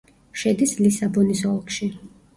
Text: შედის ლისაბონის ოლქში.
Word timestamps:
შედის 0.43 0.73
ლისაბონის 0.79 1.47
ოლქში. 1.53 1.93